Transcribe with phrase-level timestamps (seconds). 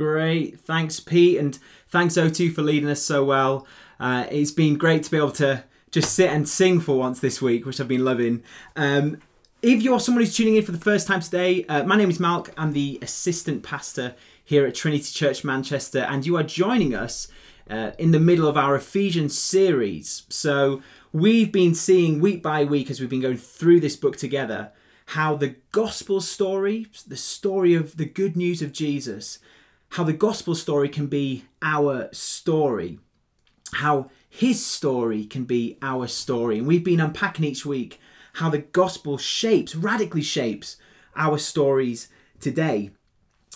[0.00, 0.58] Great.
[0.60, 1.58] Thanks, Pete, and
[1.90, 3.66] thanks O2 for leading us so well.
[4.00, 7.42] Uh, it's been great to be able to just sit and sing for once this
[7.42, 8.42] week, which I've been loving.
[8.76, 9.18] Um,
[9.60, 12.16] if you're someone who's tuning in for the first time today, uh, my name is
[12.16, 12.48] Malk.
[12.56, 17.28] I'm the assistant pastor here at Trinity Church Manchester, and you are joining us
[17.68, 20.22] uh, in the middle of our Ephesians series.
[20.30, 20.80] So,
[21.12, 24.72] we've been seeing week by week as we've been going through this book together
[25.10, 29.40] how the gospel story, the story of the good news of Jesus,
[29.90, 32.98] how the gospel story can be our story,
[33.74, 36.58] how his story can be our story.
[36.58, 38.00] And we've been unpacking each week
[38.34, 40.76] how the gospel shapes, radically shapes
[41.16, 42.08] our stories
[42.38, 42.90] today.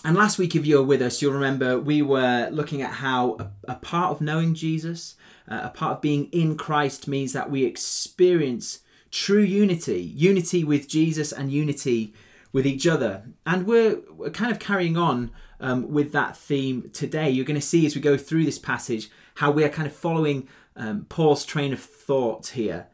[0.03, 3.37] And last week, if you were with us, you'll remember we were looking at how
[3.39, 5.15] a, a part of knowing Jesus,
[5.49, 8.79] uh, a part of being in Christ, means that we experience
[9.09, 12.13] true unity unity with Jesus and unity
[12.51, 13.23] with each other.
[13.45, 17.29] And we're, we're kind of carrying on um, with that theme today.
[17.29, 19.93] You're going to see as we go through this passage how we are kind of
[19.93, 22.87] following um, Paul's train of thought here.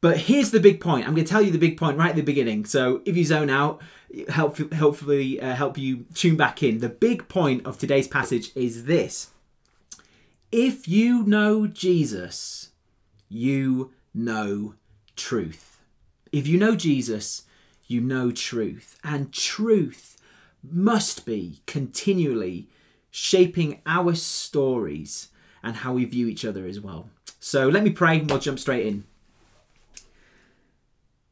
[0.00, 1.06] But here's the big point.
[1.06, 2.64] I'm going to tell you the big point right at the beginning.
[2.64, 3.82] So if you zone out,
[4.28, 6.78] help hopefully uh, help you tune back in.
[6.78, 9.30] The big point of today's passage is this:
[10.50, 12.70] If you know Jesus,
[13.28, 14.74] you know
[15.16, 15.78] truth.
[16.32, 17.44] If you know Jesus,
[17.86, 20.09] you know truth, and truth
[20.62, 22.68] must be continually
[23.10, 25.28] shaping our stories
[25.62, 27.08] and how we view each other as well.
[27.38, 29.04] So let me pray and we'll jump straight in.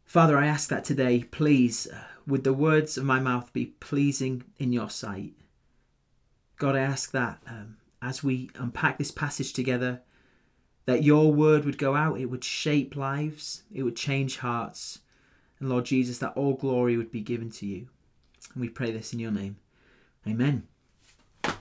[0.04, 4.44] Father, I ask that today, please, uh, would the words of my mouth be pleasing
[4.58, 5.34] in your sight?
[6.56, 10.00] God, I ask that um, as we unpack this passage together,
[10.86, 15.00] that your word would go out, it would shape lives, it would change hearts.
[15.60, 17.88] And Lord Jesus, that all glory would be given to you.
[18.54, 19.56] And we pray this in your name.
[20.26, 20.66] Amen.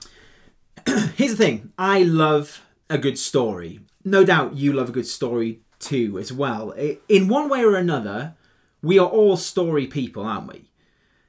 [1.16, 3.80] Here's the thing I love a good story.
[4.04, 6.72] No doubt you love a good story too, as well.
[7.08, 8.34] In one way or another,
[8.82, 10.70] we are all story people, aren't we?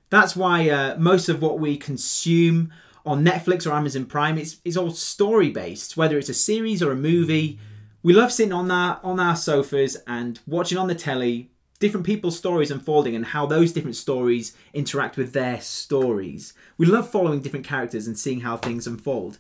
[0.09, 2.72] That's why uh, most of what we consume
[3.06, 6.91] on Netflix or Amazon Prime is, is all story based, whether it's a series or
[6.91, 7.59] a movie.
[8.02, 12.38] We love sitting on our on our sofas and watching on the telly different people's
[12.38, 16.53] stories unfolding and how those different stories interact with their stories.
[16.78, 19.38] We love following different characters and seeing how things unfold.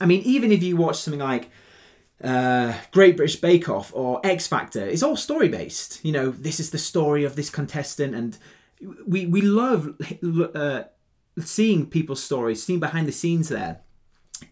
[0.00, 1.50] I mean, even if you watch something like
[2.22, 6.04] uh, Great British Bake Off or X Factor, it's all story based.
[6.04, 8.38] You know, this is the story of this contestant, and
[9.06, 10.00] we we love
[10.54, 10.84] uh,
[11.40, 13.80] seeing people's stories, seeing behind the scenes there.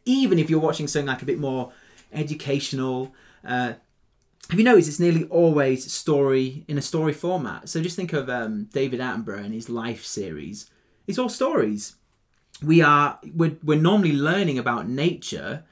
[0.05, 1.73] Even if you're watching something like a bit more
[2.13, 3.75] educational, uh,
[4.51, 7.69] have you noticed it's nearly always story in a story format?
[7.69, 10.71] So just think of um, David Attenborough and his life series.
[11.07, 11.97] It's all stories.
[12.63, 15.65] We are we're, we're normally learning about nature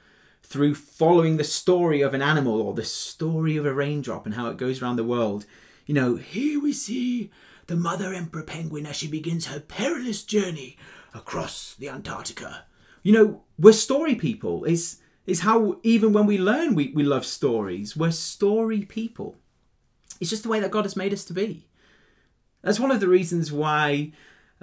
[0.42, 4.48] through following the story of an animal or the story of a raindrop and how
[4.48, 5.46] it goes around the world.
[5.86, 7.30] You know, here we see
[7.66, 10.76] the mother emperor penguin as she begins her perilous journey
[11.14, 12.64] across the Antarctica.
[13.02, 14.64] You know, we're story people.
[14.64, 19.36] It's is how even when we learn we, we love stories we're story people.
[20.20, 21.66] It's just the way that god has made us to be.
[22.62, 24.12] That's one of the reasons why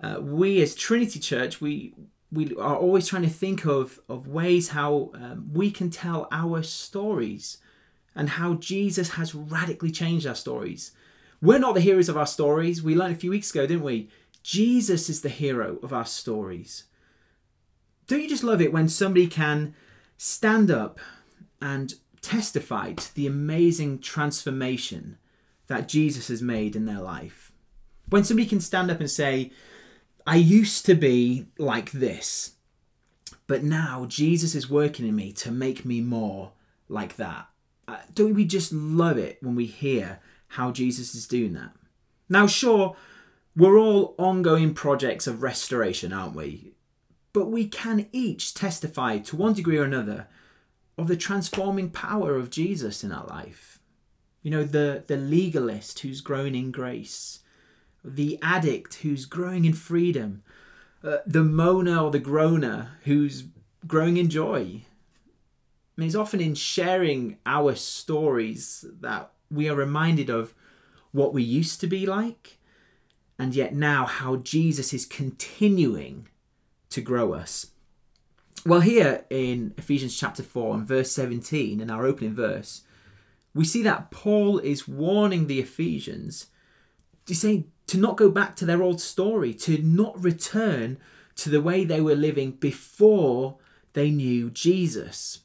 [0.01, 1.93] uh, we as trinity church we
[2.31, 6.63] we are always trying to think of of ways how um, we can tell our
[6.63, 7.57] stories
[8.15, 10.91] and how jesus has radically changed our stories.
[11.41, 12.83] We're not the heroes of our stories.
[12.83, 14.09] We learned a few weeks ago didn't we?
[14.43, 16.85] Jesus is the hero of our stories.
[18.07, 19.75] Don't you just love it when somebody can
[20.23, 20.99] stand up
[21.59, 25.17] and testify to the amazing transformation
[25.65, 27.51] that Jesus has made in their life.
[28.07, 29.51] When somebody can stand up and say,
[30.27, 32.51] I used to be like this,
[33.47, 36.51] but now Jesus is working in me to make me more
[36.87, 37.47] like that.
[37.87, 41.71] Uh, don't we just love it when we hear how Jesus is doing that?
[42.29, 42.95] Now, sure,
[43.55, 46.73] we're all ongoing projects of restoration, aren't we?
[47.33, 50.27] But we can each testify to one degree or another
[50.97, 53.79] of the transforming power of Jesus in our life.
[54.41, 57.39] You know, the, the legalist who's growing in grace,
[58.03, 60.43] the addict who's growing in freedom,
[61.03, 63.45] uh, the moaner or the groaner who's
[63.87, 64.59] growing in joy.
[64.59, 70.53] I mean, it's often in sharing our stories that we are reminded of
[71.11, 72.57] what we used to be like,
[73.37, 76.27] and yet now how Jesus is continuing
[76.91, 77.71] to grow us.
[78.65, 82.83] Well, here in Ephesians chapter 4 and verse 17, in our opening verse,
[83.55, 86.47] we see that Paul is warning the Ephesians,
[87.25, 90.97] he's saying to not go back to their old story, to not return
[91.35, 93.57] to the way they were living before
[93.93, 95.39] they knew Jesus.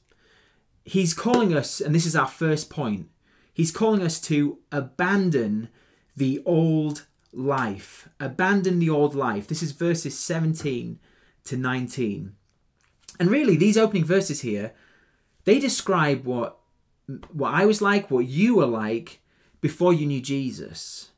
[0.84, 3.08] He's calling us, and this is our first point,
[3.52, 5.69] he's calling us to abandon
[6.14, 8.08] the old life.
[8.20, 9.49] Abandon the old life.
[9.49, 10.99] This is verses 17
[11.46, 12.34] to 19.
[13.19, 14.72] And really, these opening verses here,
[15.44, 16.58] they describe what
[17.32, 19.20] what I was like, what you were like
[19.60, 21.10] before you knew Jesus.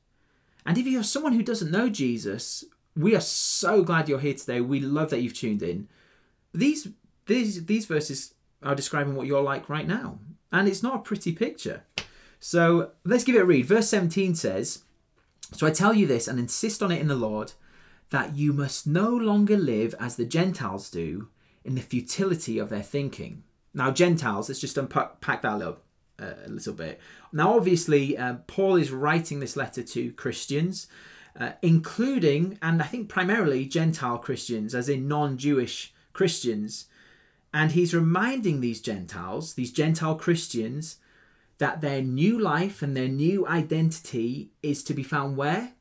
[0.67, 2.63] And if you're someone who doesn't know Jesus,
[2.95, 4.61] we are so glad you're here today.
[4.61, 5.89] We love that you've tuned in.
[6.53, 6.89] These
[7.27, 10.19] these these verses are describing what you're like right now.
[10.53, 11.85] And it's not a pretty picture.
[12.41, 13.67] So let's give it a read.
[13.67, 14.83] Verse 17 says,
[15.53, 17.53] So I tell you this and insist on it in the Lord,
[18.11, 21.29] that you must no longer live as the Gentiles do
[21.65, 23.43] in the futility of their thinking.
[23.75, 25.79] Now, Gentiles, let's just unpack that a little,
[26.21, 27.01] uh, a little bit.
[27.33, 30.87] Now, obviously, uh, Paul is writing this letter to Christians,
[31.39, 36.87] uh, including, and I think primarily, Gentile Christians, as in non Jewish Christians.
[37.53, 40.97] And he's reminding these Gentiles, these Gentile Christians,
[41.59, 45.73] that their new life and their new identity is to be found where?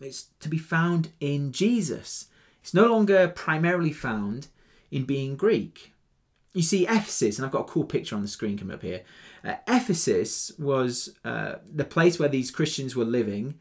[0.00, 2.26] It's to be found in Jesus.
[2.62, 4.48] It's no longer primarily found
[4.90, 5.92] in being Greek.
[6.52, 9.02] You see, Ephesus, and I've got a cool picture on the screen coming up here.
[9.44, 13.58] Uh, Ephesus was uh, the place where these Christians were living,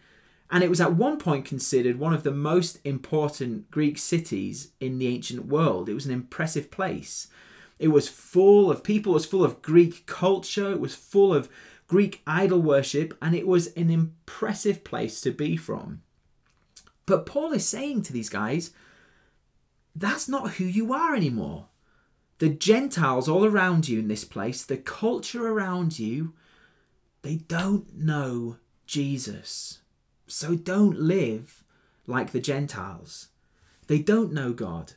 [0.49, 4.97] and it was at one point considered one of the most important Greek cities in
[4.97, 5.89] the ancient world.
[5.89, 7.27] It was an impressive place.
[7.79, 11.49] It was full of people, it was full of Greek culture, it was full of
[11.87, 16.01] Greek idol worship, and it was an impressive place to be from.
[17.05, 18.71] But Paul is saying to these guys,
[19.95, 21.67] that's not who you are anymore
[22.39, 26.33] the Gentiles all around you in this place, the culture around you,
[27.21, 29.79] they don't know Jesus.
[30.27, 31.63] So don't live
[32.07, 33.29] like the Gentiles.
[33.87, 34.93] They don't know God.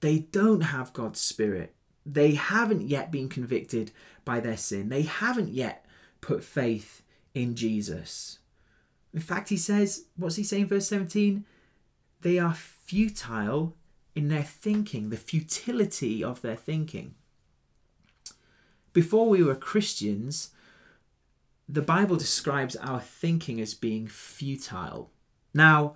[0.00, 1.74] They don't have God's Spirit.
[2.04, 3.92] They haven't yet been convicted
[4.24, 4.88] by their sin.
[4.88, 5.86] They haven't yet
[6.20, 7.02] put faith
[7.34, 8.39] in Jesus.
[9.12, 11.44] In fact, he says, what's he saying, verse 17?
[12.20, 13.76] They are futile
[14.14, 17.14] in their thinking, the futility of their thinking.
[18.92, 20.50] Before we were Christians,
[21.68, 25.10] the Bible describes our thinking as being futile.
[25.54, 25.94] Now,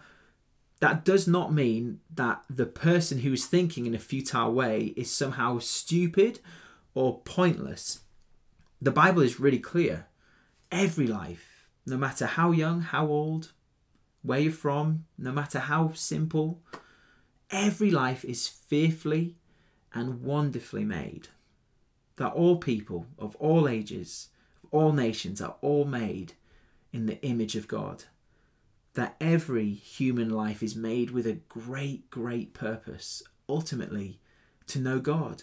[0.80, 5.10] that does not mean that the person who is thinking in a futile way is
[5.10, 6.40] somehow stupid
[6.94, 8.00] or pointless.
[8.80, 10.06] The Bible is really clear.
[10.70, 11.53] Every life,
[11.86, 13.52] no matter how young, how old,
[14.22, 16.62] where you're from, no matter how simple,
[17.50, 19.36] every life is fearfully
[19.92, 21.28] and wonderfully made.
[22.16, 24.28] That all people of all ages,
[24.62, 26.34] of all nations are all made
[26.92, 28.04] in the image of God.
[28.94, 34.20] That every human life is made with a great, great purpose, ultimately
[34.68, 35.42] to know God.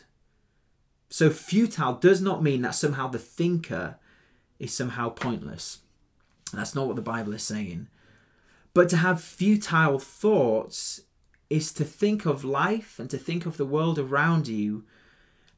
[1.09, 3.97] So, futile does not mean that somehow the thinker
[4.59, 5.79] is somehow pointless.
[6.59, 7.87] That's not what the Bible is saying.
[8.73, 11.01] But to have futile thoughts
[11.49, 14.85] is to think of life and to think of the world around you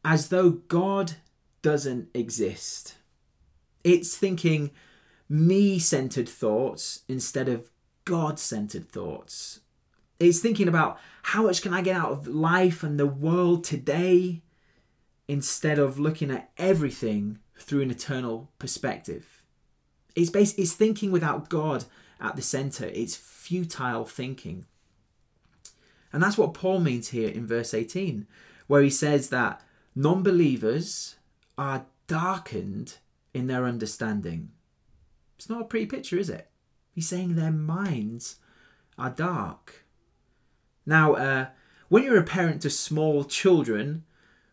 [0.04, 1.14] as though God
[1.62, 2.96] doesn't exist.
[3.84, 4.72] It's thinking
[5.30, 7.70] me centered thoughts instead of
[8.06, 9.62] God centered thoughts.
[10.20, 14.42] It's thinking about how much can I get out of life and the world today
[15.28, 19.33] instead of looking at everything through an eternal perspective.
[20.16, 21.86] It's, based, it's thinking without God
[22.20, 22.86] at the center.
[22.86, 24.66] It's futile thinking.
[26.12, 28.28] And that's what Paul means here in verse 18,
[28.68, 29.62] where he says that
[29.96, 31.16] non believers
[31.58, 32.98] are darkened
[33.34, 34.52] in their understanding.
[35.38, 36.50] It's not a pretty picture, is it?
[36.92, 38.38] He's saying their minds
[38.98, 39.86] are dark.
[40.86, 41.48] Now, uh,
[41.90, 44.04] when you're a parent to small children,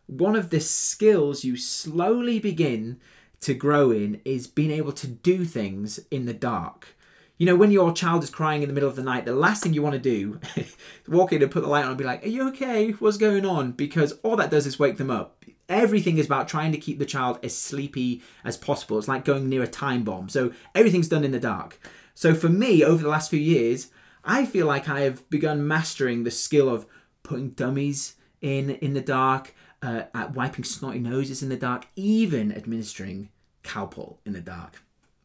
[0.07, 2.99] one of the skills you slowly begin
[3.41, 6.95] to grow in is being able to do things in the dark.
[7.37, 9.63] You know, when your child is crying in the middle of the night, the last
[9.63, 10.75] thing you want to do is
[11.07, 12.91] walk in and put the light on and be like, Are you okay?
[12.91, 13.71] What's going on?
[13.71, 15.43] Because all that does is wake them up.
[15.67, 18.99] Everything is about trying to keep the child as sleepy as possible.
[18.99, 20.29] It's like going near a time bomb.
[20.29, 21.79] So everything's done in the dark.
[22.13, 23.87] So for me, over the last few years,
[24.23, 26.85] I feel like I have begun mastering the skill of
[27.23, 32.51] putting dummies in in the dark, uh, at wiping snotty noses in the dark, even
[32.51, 33.29] administering
[33.63, 34.83] Calpol in the dark.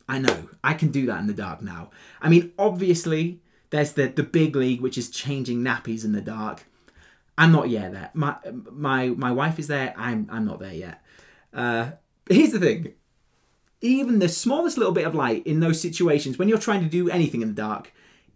[0.08, 1.90] I know I can do that in the dark now.
[2.20, 6.64] I mean, obviously, there's the the big league which is changing nappies in the dark.
[7.36, 8.10] I'm not yet there.
[8.14, 8.36] My
[8.70, 9.94] my my wife is there.
[9.96, 11.02] I'm I'm not there yet.
[11.52, 11.90] Uh,
[12.28, 12.92] here's the thing.
[13.80, 17.10] Even the smallest little bit of light in those situations when you're trying to do
[17.10, 17.92] anything in the dark,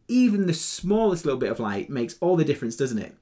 [0.07, 3.17] even the smallest little bit of light makes all the difference, doesn't it?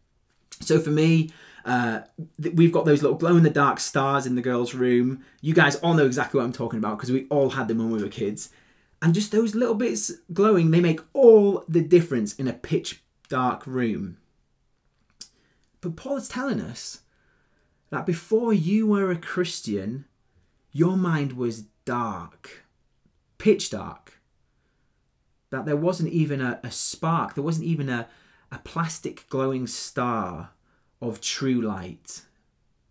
[0.60, 1.30] So for me,
[1.68, 2.02] uh,
[2.42, 5.22] th- we've got those little glow in the dark stars in the girls' room.
[5.42, 7.90] You guys all know exactly what I'm talking about because we all had them when
[7.90, 8.48] we were kids.
[9.02, 13.66] And just those little bits glowing, they make all the difference in a pitch dark
[13.66, 14.16] room.
[15.82, 17.02] But Paul is telling us
[17.90, 20.06] that before you were a Christian,
[20.72, 22.64] your mind was dark,
[23.36, 24.14] pitch dark.
[25.50, 28.08] That there wasn't even a, a spark, there wasn't even a,
[28.50, 30.50] a plastic glowing star
[31.00, 32.22] of true light.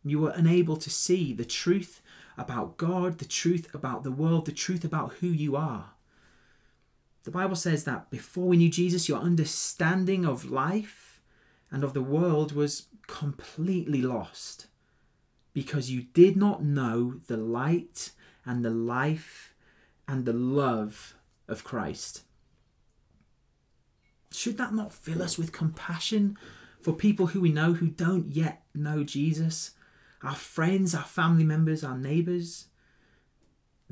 [0.03, 2.01] You were unable to see the truth
[2.37, 5.91] about God, the truth about the world, the truth about who you are.
[7.23, 11.21] The Bible says that before we knew Jesus, your understanding of life
[11.69, 14.67] and of the world was completely lost
[15.53, 18.11] because you did not know the light
[18.45, 19.53] and the life
[20.07, 21.15] and the love
[21.47, 22.21] of Christ.
[24.31, 26.37] Should that not fill us with compassion
[26.87, 29.71] for people who we know who don't yet know Jesus?
[30.23, 32.67] Our friends, our family members, our neighbours?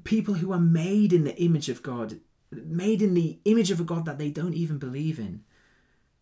[0.06, 2.22] People who are made in the image of God,
[2.52, 5.44] made in the image of a God that they don't even believe in.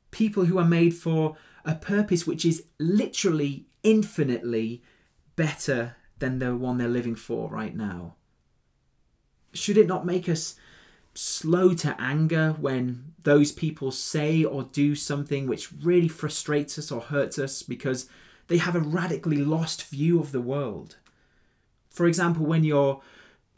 [0.10, 4.82] People who are made for a purpose which is literally infinitely
[5.36, 8.16] better than the one they're living for right now.
[9.54, 10.56] Should it not make us
[11.16, 17.02] slow to anger when those people say or do something which really frustrates us or
[17.02, 18.10] hurts us because
[18.48, 20.98] they have a radically lost view of the world?
[21.90, 23.02] For example, when your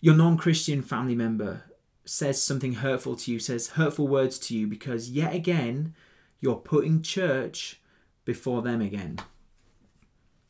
[0.02, 1.64] your non-Christian family member
[2.04, 5.96] says something hurtful to you, says hurtful words to you because yet again
[6.40, 7.82] you're putting church
[8.26, 9.20] before them again.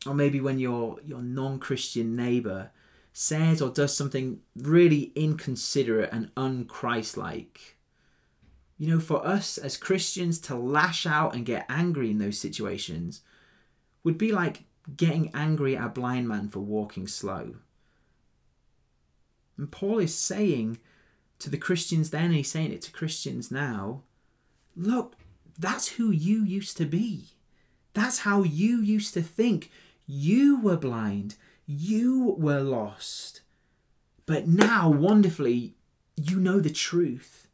[0.05, 2.71] Or maybe when your your non-Christian neighbor
[3.17, 7.57] says or does something really inconsiderate and unchristlike.
[8.77, 13.22] You know, for us as Christians to lash out and get angry in those situations
[14.03, 14.65] would be like
[14.98, 17.55] getting angry at a blind man for walking slow.
[19.57, 20.79] And Paul is saying
[21.39, 24.03] to the Christians then, and he's saying it to Christians now
[24.75, 25.15] look,
[25.57, 27.29] that's who you used to be.
[27.93, 29.72] That's how you used to think.
[30.05, 31.36] You were blind.
[31.65, 33.41] You were lost.
[34.25, 35.75] But now, wonderfully,
[36.15, 37.48] you know the truth.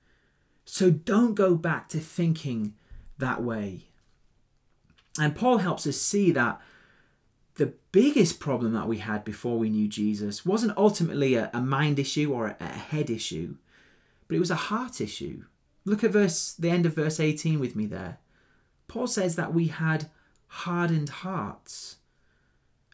[0.65, 2.73] So don't go back to thinking
[3.17, 3.87] that way.
[5.19, 6.61] And Paul helps us see that
[7.55, 11.99] the biggest problem that we had before we knew Jesus wasn't ultimately a, a mind
[11.99, 13.55] issue or a, a head issue,
[14.27, 15.43] but it was a heart issue.
[15.83, 18.19] Look at verse the end of verse 18 with me there.
[18.87, 20.09] Paul says that we had
[20.47, 21.97] hardened hearts.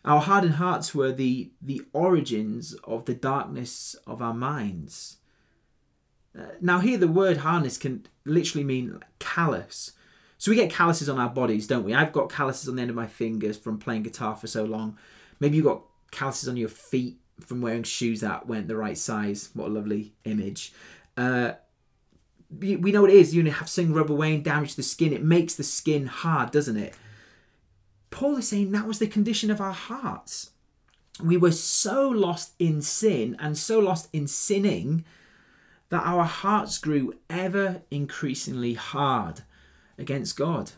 [0.08, 5.18] Our hardened hearts were the, the origins of the darkness of our minds.
[6.38, 9.92] Uh, now, here the word hardness can literally mean callous.
[10.38, 11.94] So we get calluses on our bodies, don't we?
[11.94, 14.98] I've got calluses on the end of my fingers from playing guitar for so long.
[15.42, 19.50] Maybe you've got calluses on your feet from wearing shoes that weren't the right size.
[19.56, 20.72] What a lovely image.
[21.18, 21.54] Uh,
[22.58, 23.36] we know what it is.
[23.36, 25.12] You have something rub away and damage the skin.
[25.12, 26.96] It makes the skin hard, doesn't it?
[28.10, 30.52] Paul is saying that was the condition of our hearts.
[31.22, 35.04] We were so lost in sin and so lost in sinning
[35.90, 39.42] that our hearts grew ever increasingly hard
[39.98, 40.72] against God.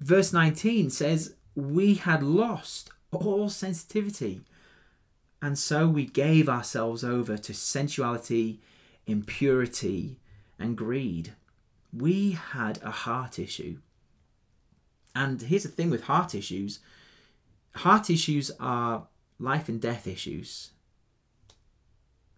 [0.00, 4.40] Verse 19 says, We had lost all sensitivity,
[5.42, 8.60] and so we gave ourselves over to sensuality,
[9.06, 10.18] impurity,
[10.58, 11.34] and greed.
[11.92, 13.78] We had a heart issue.
[15.14, 16.80] And here's the thing with heart issues
[17.76, 19.06] heart issues are
[19.38, 20.70] life and death issues.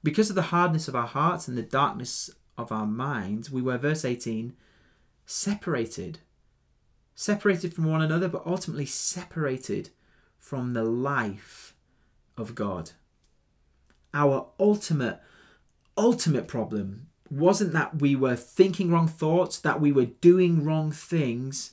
[0.03, 3.79] Because of the hardness of our hearts and the darkness of our minds, we were,
[3.79, 4.55] verse 18,
[5.25, 6.19] separated.
[7.15, 9.91] Separated from one another, but ultimately separated
[10.39, 11.75] from the life
[12.37, 12.93] of God.
[14.13, 15.21] Our ultimate,
[15.97, 21.73] ultimate problem wasn't that we were thinking wrong thoughts, that we were doing wrong things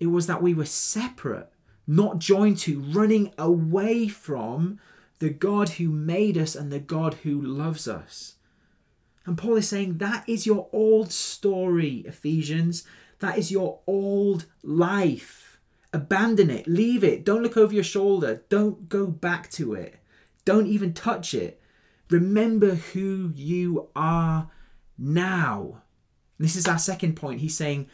[0.00, 1.50] it was that we were separate,
[1.86, 4.78] not joined to, running away from
[5.18, 8.36] the God who made us and the God who loves us.
[9.26, 12.84] And Paul is saying that is your old story, Ephesians.
[13.18, 15.58] That is your old life.
[15.92, 19.96] Abandon it, leave it, don't look over your shoulder, don't go back to it,
[20.44, 21.60] don't even touch it.
[22.10, 24.50] Remember who you are
[24.98, 25.82] now.
[26.38, 27.40] This is our second point.
[27.40, 27.88] He's saying,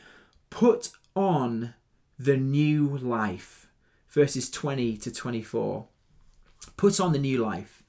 [0.50, 1.74] put on
[2.18, 3.68] the new life.
[4.08, 5.86] Verses 20 to 24.
[6.76, 7.82] Put on the new life.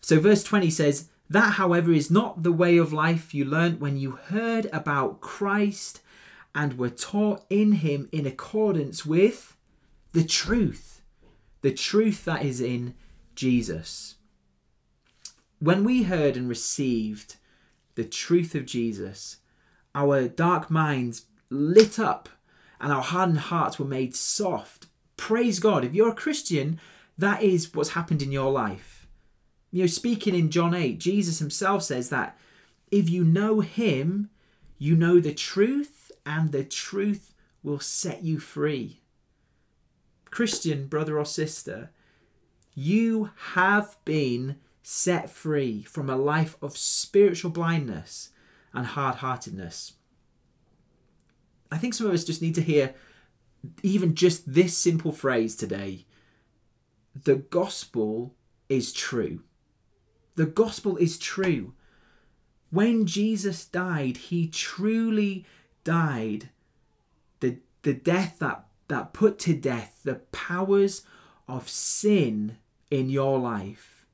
[0.00, 3.96] So, verse 20 says, That, however, is not the way of life you learnt when
[3.96, 6.00] you heard about Christ
[6.54, 9.56] and were taught in him in accordance with
[10.12, 11.02] the truth,
[11.60, 12.94] the truth that is in
[13.34, 14.16] Jesus.
[15.60, 17.36] When we heard and received
[17.96, 19.38] the truth of Jesus,
[19.94, 22.28] our dark minds lit up
[22.80, 24.86] and our hardened hearts were made soft.
[25.16, 25.84] Praise God.
[25.84, 26.80] If you're a Christian,
[27.16, 29.06] that is what's happened in your life.
[29.70, 32.38] You know, speaking in John 8, Jesus himself says that
[32.90, 34.30] if you know him,
[34.78, 39.00] you know the truth, and the truth will set you free.
[40.30, 41.90] Christian brother or sister,
[42.74, 48.30] you have been set free from a life of spiritual blindness
[48.72, 49.94] and hard heartedness.
[51.70, 52.94] I think some of us just need to hear
[53.82, 56.06] even just this simple phrase today
[57.24, 58.34] the gospel
[58.68, 59.42] is true.
[60.36, 61.72] The gospel is true.
[62.70, 65.44] When Jesus died, he truly
[65.82, 66.50] died
[67.40, 71.02] the, the death that, that put to death the powers
[71.48, 72.58] of sin
[72.90, 74.06] in your life.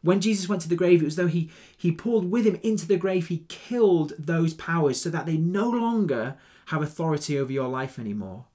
[0.00, 2.86] When Jesus went to the grave, it was though he, he pulled with him into
[2.86, 6.36] the grave, he killed those powers so that they no longer
[6.66, 8.46] have authority over your life anymore.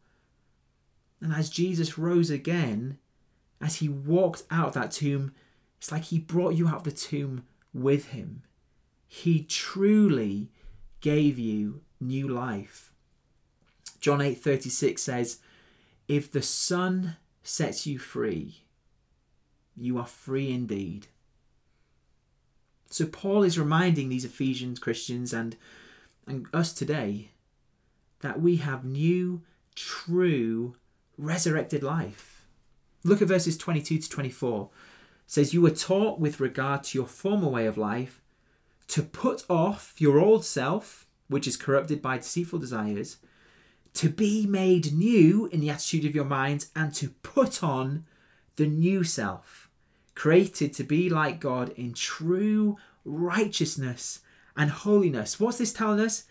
[1.21, 2.97] And as Jesus rose again,
[3.59, 5.33] as he walked out of that tomb,
[5.77, 8.43] it's like he brought you out of the tomb with him.
[9.07, 10.49] He truly
[11.01, 12.91] gave you new life.
[13.99, 15.39] John 8:36 says,
[16.07, 18.63] "If the Son sets you free,
[19.75, 21.07] you are free indeed."
[22.89, 25.57] So Paul is reminding these Ephesians Christians and
[26.25, 27.31] and us today
[28.21, 29.41] that we have new
[29.75, 30.75] true
[31.17, 32.45] resurrected life.
[33.03, 34.69] Look at verses 22 to 24.
[34.71, 38.21] It says you were taught with regard to your former way of life
[38.87, 43.17] to put off your old self, which is corrupted by deceitful desires,
[43.93, 48.05] to be made new in the attitude of your mind, and to put on
[48.55, 49.69] the new self,
[50.15, 54.21] created to be like God in true righteousness
[54.55, 55.39] and holiness.
[55.39, 56.23] What's this telling us?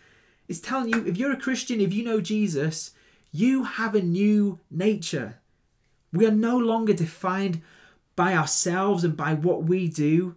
[0.47, 2.91] It's telling you if you're a Christian, if you know Jesus,
[3.31, 5.39] you have a new nature.
[6.13, 7.61] We are no longer defined
[8.15, 10.35] by ourselves and by what we do.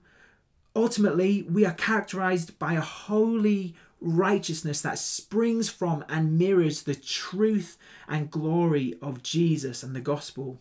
[0.75, 7.77] Ultimately, we are characterized by a holy righteousness that springs from and mirrors the truth
[8.09, 10.59] and glory of Jesus and the gospel.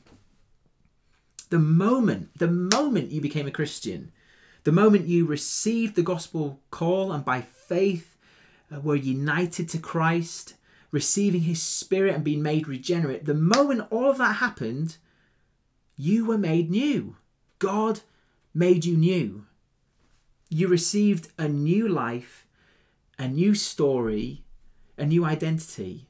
[1.49, 4.11] The moment, the moment you became a Christian,
[4.63, 8.15] the moment you received the gospel call and by faith
[8.73, 10.53] Uh, were united to Christ,
[10.91, 14.97] receiving his spirit and being made regenerate, the moment all of that happened,
[15.95, 17.17] you were made new.
[17.57, 18.01] God
[18.53, 19.45] made you new.
[20.49, 22.47] You received a new life,
[23.17, 24.43] a new story,
[24.97, 26.07] a new identity.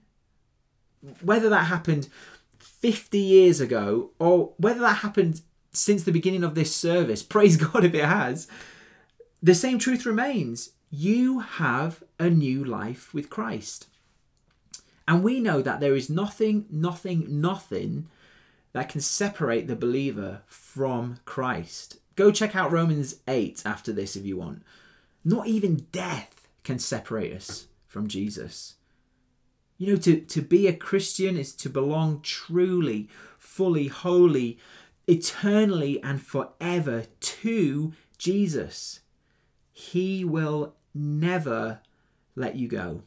[1.21, 2.09] Whether that happened
[2.57, 5.41] 50 years ago or whether that happened
[5.71, 8.47] since the beginning of this service, praise God if it has,
[9.41, 10.71] the same truth remains.
[10.89, 13.87] You have a new life with Christ.
[15.07, 18.07] And we know that there is nothing, nothing, nothing
[18.73, 21.97] that can separate the believer from Christ.
[22.15, 24.63] Go check out Romans 8 after this if you want.
[25.23, 28.75] Not even death can separate us from Jesus.
[29.77, 34.59] You know, to, to be a Christian is to belong truly, fully, wholly,
[35.07, 38.99] eternally, and forever to Jesus.
[39.71, 41.79] He will never
[42.35, 43.03] let you go.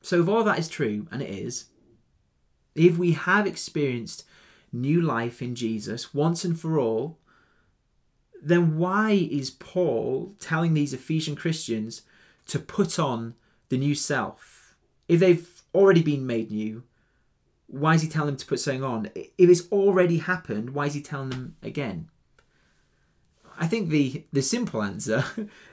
[0.00, 1.66] So, if all that is true, and it is,
[2.74, 4.24] if we have experienced
[4.72, 7.18] new life in Jesus once and for all,
[8.42, 12.02] then why is Paul telling these Ephesian Christians
[12.46, 13.34] to put on
[13.68, 14.74] the new self?
[15.06, 16.82] If they've already been made new,
[17.68, 19.10] why is he telling them to put something on?
[19.14, 22.08] If it's already happened, why is he telling them again?
[23.58, 25.24] I think the the simple answer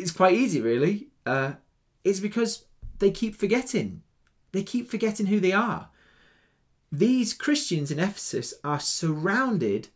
[0.00, 1.08] is quite easy, really.
[1.26, 1.54] Uh,
[2.04, 2.64] it's because
[2.98, 4.02] they keep forgetting.
[4.52, 5.90] They keep forgetting who they are.
[6.92, 9.88] These Christians in Ephesus are surrounded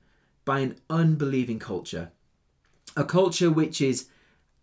[0.44, 2.12] by an unbelieving culture,
[2.96, 4.08] a culture which is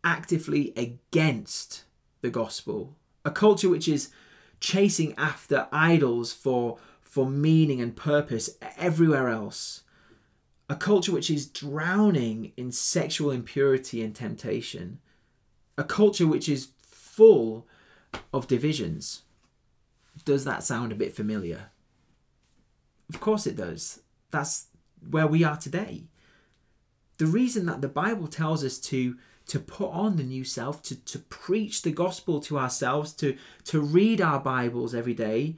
[0.04, 1.84] actively against
[2.21, 4.10] the gospel, a culture which is
[4.60, 9.84] chasing after idols for, for meaning and purpose everywhere else,
[10.69, 14.99] a culture which is drowning in sexual impurity and temptation,
[15.78, 17.68] a culture which is full
[18.34, 19.24] of divisions.
[20.26, 21.72] Does that sound a bit familiar?
[23.10, 24.02] Of course it does.
[24.32, 24.68] That's
[25.10, 26.04] where we are today.
[27.18, 30.96] The reason that the Bible tells us to to put on the new self, to,
[30.96, 35.56] to preach the gospel to ourselves, to, to read our Bibles every day,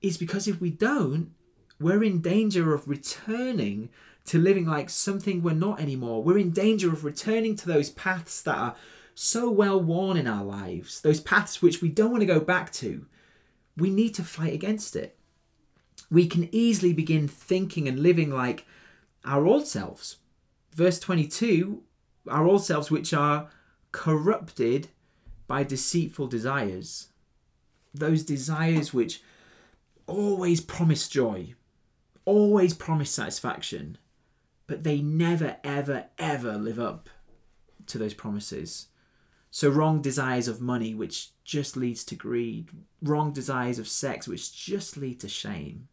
[0.00, 1.32] is because if we don't,
[1.78, 3.90] we're in danger of returning
[4.24, 6.22] to living like something we're not anymore.
[6.22, 8.76] We're in danger of returning to those paths that are
[9.14, 12.72] so well worn in our lives, those paths which we don't want to go back
[12.74, 13.06] to.
[13.76, 15.18] We need to fight against it.
[16.10, 18.66] We can easily begin thinking and living like
[19.24, 20.16] our old selves.
[20.74, 21.82] Verse 22
[22.28, 23.50] our old selves, which are
[23.90, 24.88] corrupted
[25.46, 27.08] by deceitful desires.
[27.92, 29.22] Those desires which
[30.06, 31.54] always promise joy,
[32.24, 33.98] always promise satisfaction,
[34.66, 37.10] but they never, ever, ever live up
[37.86, 38.88] to those promises.
[39.54, 42.70] So, wrong desires of money, which just leads to greed,
[43.02, 45.88] wrong desires of sex, which just lead to shame.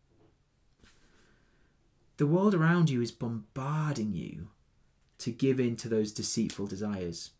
[2.15, 4.47] The world around you is bombarding you
[5.17, 7.31] to give in to those deceitful desires.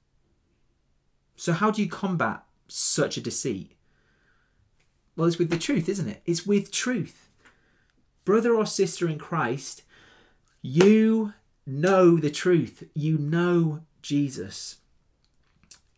[1.37, 3.77] So, how do you combat such a deceit?
[5.15, 6.21] Well, it's with the truth, isn't it?
[6.25, 7.29] It's with truth.
[8.25, 9.83] Brother or sister in Christ,
[10.61, 11.33] you
[11.65, 12.83] know the truth.
[12.93, 14.78] You know Jesus.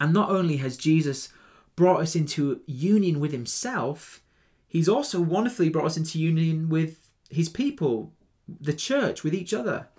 [0.01, 1.29] And not only has Jesus
[1.75, 4.19] brought us into union with himself,
[4.67, 8.11] he's also wonderfully brought us into union with his people,
[8.47, 9.89] the church, with each other.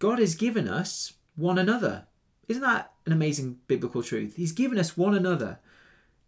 [0.00, 2.08] God has given us one another.
[2.48, 4.34] Isn't that an amazing biblical truth?
[4.34, 5.60] He's given us one another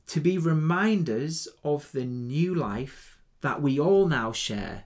[0.06, 4.84] to be reminders of the new life that we all now share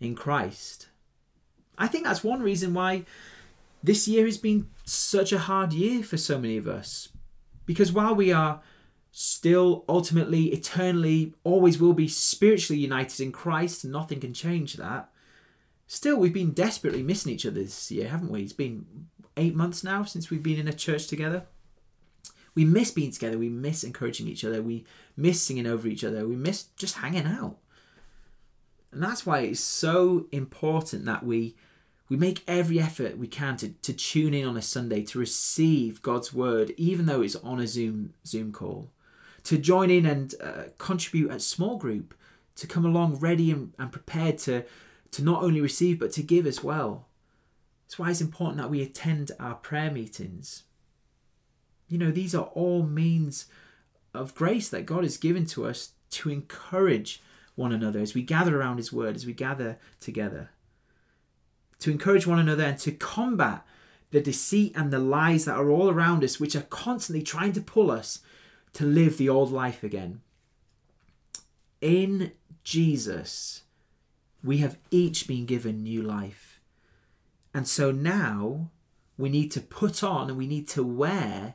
[0.00, 0.88] in Christ.
[1.78, 3.04] I think that's one reason why
[3.84, 7.10] this year has been such a hard year for so many of us.
[7.66, 8.62] Because while we are
[9.12, 15.10] still ultimately, eternally, always will be spiritually united in Christ, nothing can change that.
[15.86, 18.40] Still, we've been desperately missing each other this year, haven't we?
[18.40, 18.86] It's been
[19.36, 21.44] eight months now since we've been in a church together.
[22.54, 23.36] We miss being together.
[23.36, 24.62] We miss encouraging each other.
[24.62, 26.26] We miss singing over each other.
[26.26, 27.58] We miss just hanging out.
[28.92, 31.54] And that's why it's so important that we
[32.08, 36.02] we make every effort we can to, to tune in on a Sunday to receive
[36.02, 38.90] God's word, even though it's on a Zoom Zoom call,
[39.44, 42.14] to join in and uh, contribute at small group,
[42.56, 44.64] to come along ready and, and prepared to
[45.12, 47.06] to not only receive but to give as well.
[47.86, 50.64] That's why it's important that we attend our prayer meetings.
[51.88, 53.46] You know, these are all means
[54.12, 57.22] of grace that God has given to us to encourage
[57.54, 60.50] one another as we gather around His Word, as we gather together.
[61.84, 63.62] To encourage one another and to combat
[64.10, 67.60] the deceit and the lies that are all around us, which are constantly trying to
[67.60, 68.20] pull us
[68.72, 70.22] to live the old life again.
[71.82, 73.64] In Jesus,
[74.42, 76.58] we have each been given new life.
[77.52, 78.70] And so now
[79.18, 81.52] we need to put on and we need to wear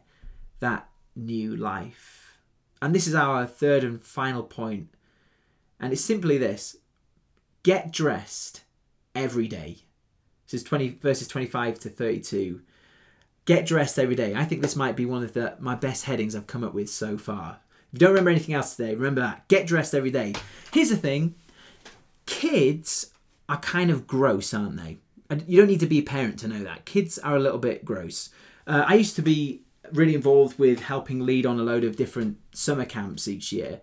[0.59, 2.37] that new life.
[2.83, 4.89] And this is our third and final point.
[5.79, 6.77] And it's simply this
[7.63, 8.61] get dressed
[9.15, 9.85] every day.
[10.49, 12.61] This is 20 verses 25 to 32.
[13.45, 14.33] Get dressed every day.
[14.33, 16.89] I think this might be one of the my best headings I've come up with
[16.89, 17.59] so far.
[17.69, 19.47] If you don't remember anything else today, remember that.
[19.47, 20.33] Get dressed every day.
[20.73, 21.35] Here's the thing
[22.25, 23.11] kids
[23.47, 24.97] are kind of gross, aren't they?
[25.47, 26.85] You don't need to be a parent to know that.
[26.85, 28.29] Kids are a little bit gross.
[28.65, 32.37] Uh, I used to be really involved with helping lead on a load of different
[32.53, 33.81] summer camps each year.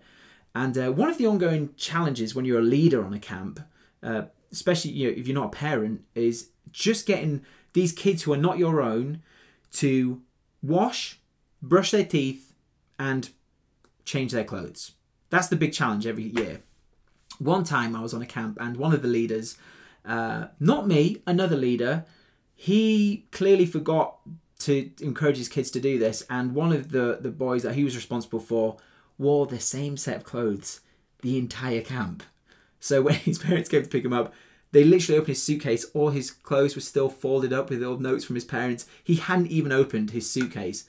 [0.53, 3.61] And uh, one of the ongoing challenges when you're a leader on a camp,
[4.03, 8.33] uh, especially you know, if you're not a parent, is just getting these kids who
[8.33, 9.21] are not your own
[9.73, 10.21] to
[10.61, 11.19] wash,
[11.61, 12.53] brush their teeth,
[12.97, 13.29] and
[14.05, 14.93] change their clothes.
[15.29, 16.61] That's the big challenge every year
[17.39, 19.57] one time I was on a camp and one of the leaders,
[20.05, 22.05] uh, not me, another leader,
[22.55, 24.17] he clearly forgot
[24.59, 27.83] to encourage his kids to do this, and one of the the boys that he
[27.83, 28.77] was responsible for
[29.19, 30.81] wore the same set of clothes
[31.21, 32.23] the entire camp.
[32.79, 34.33] So when his parents came to pick him up,
[34.71, 35.85] they literally opened his suitcase.
[35.93, 38.85] All his clothes were still folded up with old notes from his parents.
[39.03, 40.85] He hadn't even opened his suitcase.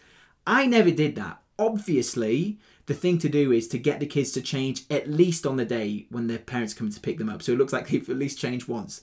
[0.46, 1.42] I never did that.
[1.58, 5.56] Obviously, the thing to do is to get the kids to change at least on
[5.56, 7.42] the day when their parents come to pick them up.
[7.42, 9.02] So it looks like they've at least changed once.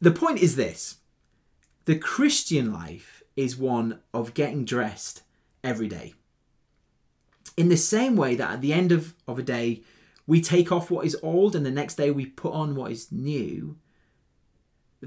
[0.00, 0.98] The point is this
[1.84, 5.22] the Christian life is one of getting dressed
[5.62, 6.14] every day.
[7.56, 9.82] In the same way that at the end of, of a day,
[10.26, 13.12] we take off what is old and the next day we put on what is
[13.12, 13.76] new,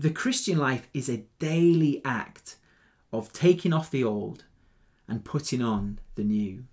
[0.01, 2.57] the Christian life is a daily act
[3.11, 4.43] of taking off the old
[5.07, 6.65] and putting on the new.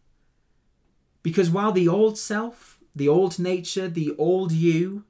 [1.22, 5.04] Because while the old self, the old nature, the old you,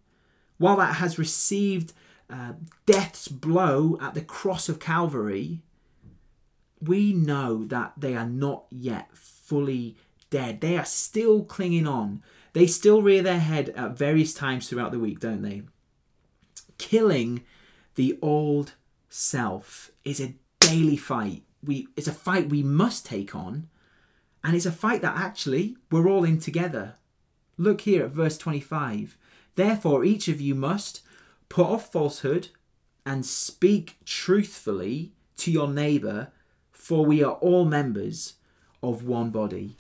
[0.59, 1.93] while that has received
[2.31, 2.53] uh,
[2.87, 5.63] death's blow at the cross of Calvary,
[6.81, 9.97] we know that they are not yet fully
[10.31, 10.61] dead.
[10.61, 12.23] They are still clinging on.
[12.53, 15.63] They still rear their head at various times throughout the week, don't they?
[16.79, 17.43] Killing
[17.95, 18.75] the old
[19.09, 21.43] self is a daily fight.
[21.63, 23.69] We it's a fight we must take on,
[24.43, 26.95] and it's a fight that actually we're all in together.
[27.57, 29.17] Look here at verse 25.
[29.55, 31.03] Therefore, each of you must
[31.49, 32.49] put off falsehood
[33.07, 36.33] and speak truthfully to your neighbour,
[36.73, 38.35] for we are all members
[38.83, 39.77] of one body.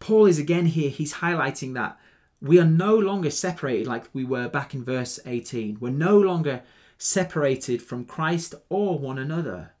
[0.00, 1.98] Paul is again here, he's highlighting that
[2.40, 5.78] we are no longer separated like we were back in verse 18.
[5.80, 6.62] We're no longer
[6.98, 9.72] separated from Christ or one another.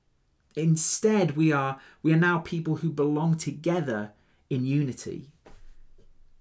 [0.56, 4.12] Instead, we are we are now people who belong together
[4.48, 5.30] in unity.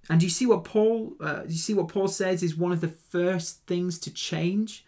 [0.09, 1.15] And you see what Paul?
[1.19, 4.85] Uh, you see what Paul says is one of the first things to change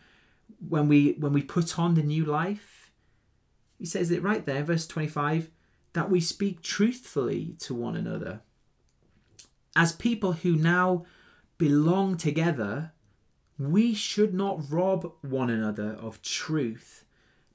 [0.68, 2.92] when we when we put on the new life.
[3.80, 5.50] He says it right there, verse twenty-five,
[5.94, 8.42] that we speak truthfully to one another.
[9.76, 11.06] As people who now
[11.58, 12.92] belong together,
[13.58, 17.06] we should not rob one another of truth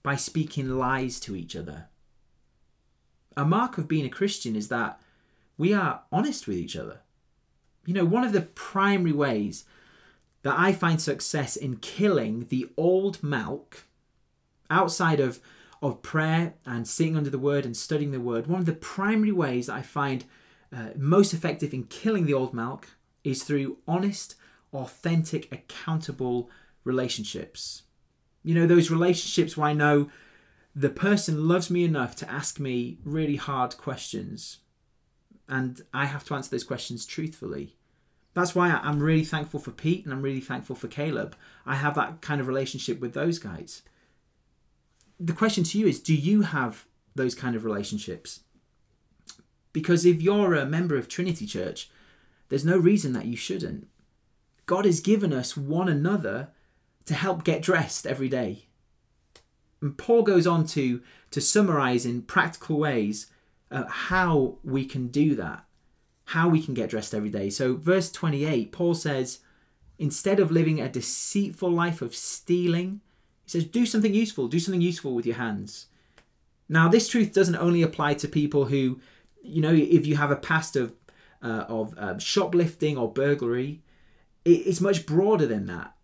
[0.03, 1.89] by speaking lies to each other.
[3.37, 5.01] A mark of being a Christian is that
[5.59, 7.01] we are honest with each other.
[7.87, 9.65] You know, one of the primary ways
[10.43, 13.83] that I find success in killing the old Malk
[14.71, 15.41] outside of,
[15.83, 19.33] of prayer and sitting under the word and studying the word, one of the primary
[19.33, 20.25] ways that I find
[20.75, 22.85] uh, most effective in killing the old Malk
[23.23, 24.35] is through honest,
[24.73, 26.51] authentic, accountable
[26.85, 27.83] relationships.
[28.43, 30.11] You know, those relationships where I know
[30.75, 34.59] the person loves me enough to ask me really hard questions
[35.49, 37.75] and I have to answer those questions truthfully.
[38.35, 41.35] That's why I'm really thankful for Pete and I'm really thankful for Caleb.
[41.67, 43.83] I have that kind of relationship with those guys.
[45.19, 48.41] The question to you is do you have those kind of relationships?
[49.73, 51.91] Because if you're a member of Trinity Church,
[52.49, 53.89] there's no reason that you shouldn't.
[54.71, 56.51] God has given us one another
[57.05, 58.67] to help get dressed every day.
[59.83, 61.03] And Paul goes on to,
[61.33, 63.27] to summarize in practical ways
[63.73, 65.65] uh, how we can do that,
[66.27, 67.51] how we can get dressed every day.
[67.51, 69.41] So, verse 28, Paul says,
[69.99, 73.01] instead of living a deceitful life of stealing,
[73.43, 75.87] he says, do something useful, do something useful with your hands.
[76.69, 79.01] Now, this truth doesn't only apply to people who,
[79.43, 80.95] you know, if you have a past of,
[81.43, 83.83] uh, of um, shoplifting or burglary,
[84.45, 85.95] it's much broader than that.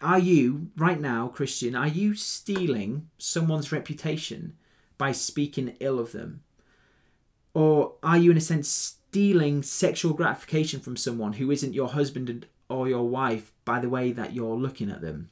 [0.00, 4.56] Are you, right now, Christian, are you stealing someone's reputation?
[4.98, 6.42] by speaking ill of them?
[7.52, 12.46] Or are you, in a sense, stealing sexual gratification from someone who isn't your husband
[12.68, 15.30] or your wife by the way that you're looking at them?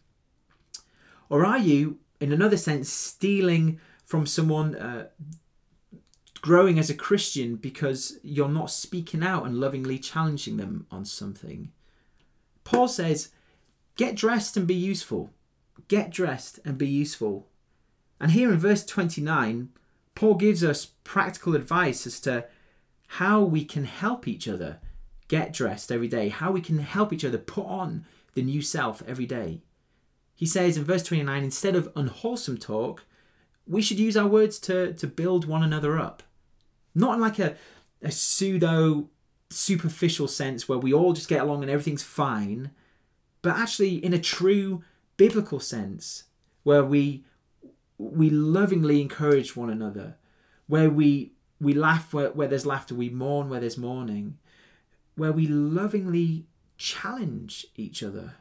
[1.29, 5.09] Or are you, in another sense, stealing from someone uh,
[6.43, 11.73] growing as a Christian because you're not speaking out and lovingly challenging them on something?
[12.65, 13.31] Paul says,
[13.97, 15.31] get dressed and be useful.
[15.89, 17.49] Get dressed and be useful.
[18.21, 19.71] And here in verse 29,
[20.15, 22.47] Paul gives us practical advice as to
[23.07, 24.79] how we can help each other
[25.29, 29.03] get dressed every day, how we can help each other put on the new self
[29.07, 29.63] every day.
[30.35, 33.05] He says in verse 29 instead of unwholesome talk,
[33.67, 36.23] we should use our words to, to build one another up.
[36.95, 37.57] Not in like a,
[38.03, 39.09] a pseudo
[39.51, 42.71] superficial sense where we all just get along and everything's fine,
[43.43, 44.83] but actually in a true
[45.17, 46.25] biblical sense
[46.63, 47.25] where we
[47.99, 50.17] we lovingly encourage one another,
[50.67, 54.39] where we we laugh where, where there's laughter, we mourn where there's mourning,
[55.15, 58.35] where we lovingly challenge each other.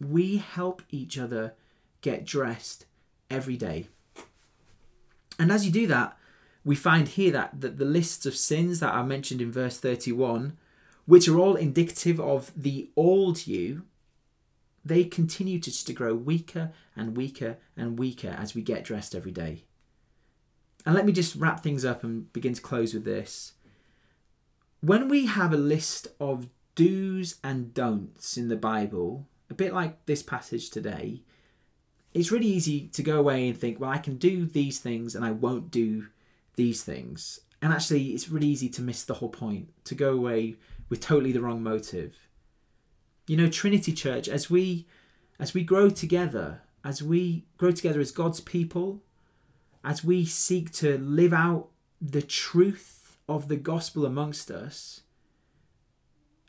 [0.00, 1.54] We help each other
[2.00, 2.86] get dressed
[3.28, 3.88] every day.
[5.38, 6.16] And as you do that,
[6.64, 10.56] we find here that, that the lists of sins that are mentioned in verse 31,
[11.06, 13.84] which are all indicative of the old you,
[14.84, 19.32] they continue to to grow weaker and weaker and weaker as we get dressed every
[19.32, 19.64] day.
[20.86, 23.52] And let me just wrap things up and begin to close with this.
[24.80, 30.06] When we have a list of do's and don'ts in the Bible, a bit like
[30.06, 31.22] this passage today,
[32.14, 35.24] it's really easy to go away and think, well, I can do these things and
[35.24, 36.06] I won't do
[36.60, 37.40] these things.
[37.62, 40.56] And actually, it's really easy to miss the whole point, to go away
[40.90, 42.14] with totally the wrong motive.
[43.26, 44.86] You know, Trinity Church, as we
[45.38, 49.02] as we grow together, as we grow together as God's people,
[49.82, 55.00] as we seek to live out the truth of the gospel amongst us,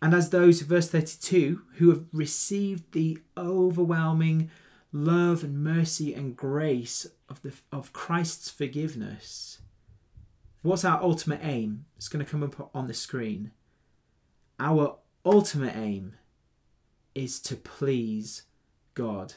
[0.02, 4.50] and as those, verse 32, who have received the overwhelming
[4.92, 9.60] love and mercy and grace of the of Christ's forgiveness.
[10.64, 11.86] What's our ultimate aim?
[11.98, 13.52] It's going to come up on the screen.
[14.60, 16.14] Our ultimate aim
[17.16, 18.44] is to please
[18.94, 19.34] God.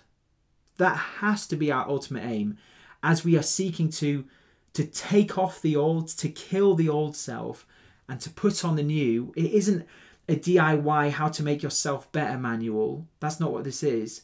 [0.77, 2.59] That has to be our ultimate aim
[3.03, 4.27] as we are seeking to
[4.75, 7.65] to take off the old, to kill the old self
[8.09, 9.33] and to put on the new.
[9.37, 9.87] It isn't
[10.29, 13.07] a DIY how to make yourself better manual.
[13.21, 14.23] That's not what this is.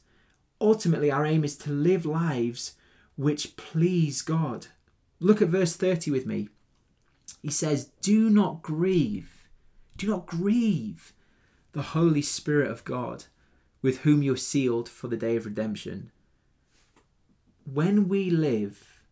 [0.60, 2.74] Ultimately, our aim is to live lives
[3.16, 4.66] which please God.
[5.20, 6.48] Look at verse 30 with me.
[7.42, 9.48] He says, Do not grieve,
[9.96, 11.12] do not grieve
[11.72, 13.24] the Holy Spirit of God,
[13.82, 16.10] with whom you're sealed for the day of redemption.
[17.64, 19.02] When we live,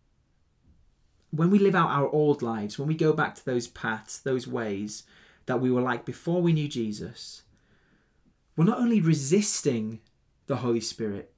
[1.31, 4.47] when we live out our old lives, when we go back to those paths, those
[4.47, 5.05] ways
[5.47, 7.43] that we were like before we knew Jesus,
[8.57, 10.01] we're not only resisting
[10.47, 11.33] the Holy Spirit,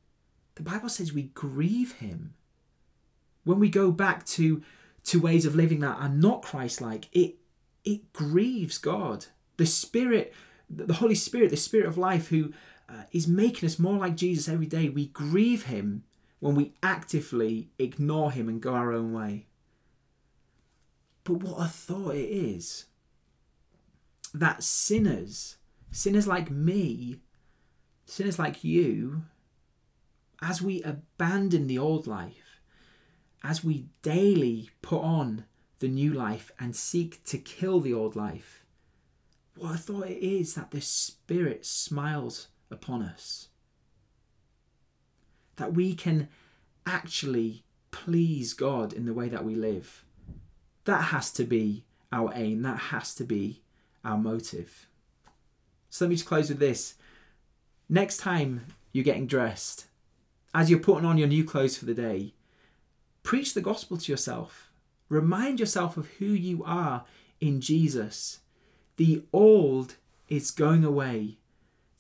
[0.55, 2.35] the Bible says we grieve him.
[3.45, 4.63] When we go back to,
[5.05, 7.37] to ways of living that are not Christ like, it,
[7.85, 9.27] it grieves God.
[9.57, 10.33] The Spirit
[10.71, 12.53] the Holy Spirit, the Spirit of life, who
[12.89, 16.05] uh, is making us more like Jesus every day, we grieve Him
[16.39, 19.47] when we actively ignore Him and go our own way.
[21.25, 22.87] But what a thought it is
[24.33, 25.57] that sinners,
[25.91, 27.21] sinners like me,
[28.07, 29.23] sinners like you,
[30.41, 32.50] as we abandon the old life,
[33.43, 35.45] as we daily put on
[35.79, 38.65] the new life and seek to kill the old life,
[39.57, 43.49] what a thought it is that the Spirit smiles upon us.
[45.57, 46.29] That we can
[46.87, 50.05] actually please God in the way that we live.
[50.85, 52.63] That has to be our aim.
[52.63, 53.63] That has to be
[54.05, 54.87] our motive.
[55.91, 56.95] So let me just close with this.
[57.89, 59.87] Next time you're getting dressed,
[60.55, 62.35] as you're putting on your new clothes for the day,
[63.23, 64.71] preach the gospel to yourself.
[65.09, 67.05] Remind yourself of who you are
[67.41, 68.41] in Jesus
[69.01, 69.97] the old
[70.29, 71.39] is going away.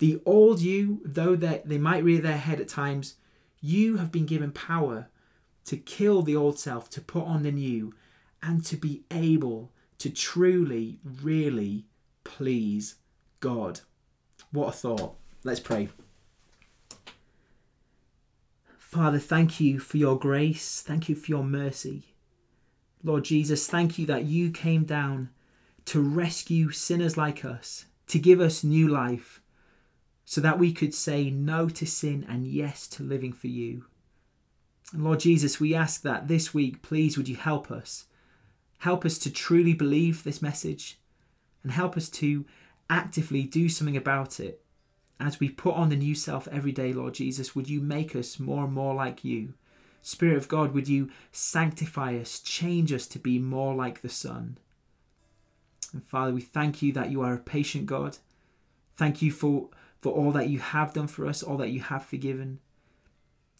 [0.01, 3.15] The old you, though they, might rear their head at times,
[3.63, 5.09] you have been given power
[5.65, 7.95] to kill the old self, to put on the new,
[8.43, 11.87] and to be able to truly, really
[12.23, 12.97] please
[13.41, 13.81] God.
[14.53, 15.15] What a thought.
[15.43, 15.89] Let's pray.
[18.91, 20.83] Father, thank you for your grace.
[20.85, 22.17] Thank you for your mercy.
[23.05, 25.31] Lord Jesus, thank you that you came down
[25.85, 29.41] to rescue sinners like us, to give us new life,
[30.25, 33.85] so that we could say no to sin and yes to living for you.
[34.93, 38.07] And Lord Jesus, we ask that this week, please, would you help us?
[38.79, 40.99] Help us to truly believe this message
[41.63, 42.45] and help us to
[42.91, 44.65] actively do something about it.
[45.21, 48.41] As we put on the new self every day, Lord Jesus, would you make us
[48.41, 49.53] more and more like you?
[50.01, 54.57] Spirit of God, would you sanctify us, change us to be more like the Son?
[55.93, 58.17] And Father, we thank you that you are a patient God.
[58.97, 59.69] Thank you for,
[60.01, 62.61] for all that you have done for us, all that you have forgiven.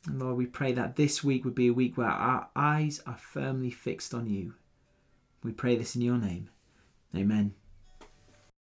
[0.07, 3.19] And Lord, we pray that this week would be a week where our eyes are
[3.19, 4.55] firmly fixed on you.
[5.43, 6.49] We pray this in your name.
[7.15, 7.55] Amen.